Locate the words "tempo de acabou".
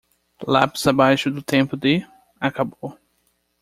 1.43-2.97